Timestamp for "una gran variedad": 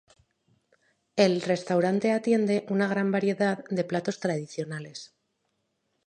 2.69-3.63